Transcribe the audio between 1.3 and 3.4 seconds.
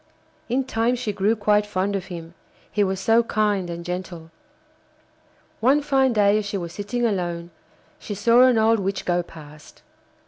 quite fond of him, he was so